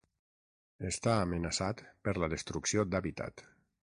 [0.91, 3.45] Està amenaçat per la destrucció d'hàbitat.